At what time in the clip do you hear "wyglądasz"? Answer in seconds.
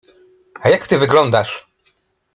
0.97-1.67